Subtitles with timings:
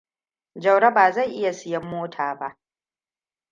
[0.55, 2.59] Jauro ba zai iya siyan mota ba.